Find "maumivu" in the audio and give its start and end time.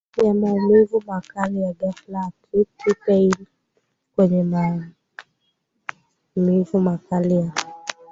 0.33-1.03, 4.43-6.79